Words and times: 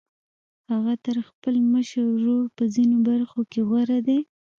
هغه 0.71 0.93
تر 1.05 1.17
خپل 1.29 1.55
مشر 1.71 2.03
ورور 2.13 2.45
په 2.57 2.63
ځينو 2.73 2.97
برخو 3.07 3.41
کې 3.51 3.59
غوره 3.69 3.99
دی. 4.07 4.19